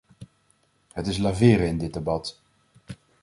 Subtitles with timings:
[0.93, 2.41] Het is laveren in dit debat.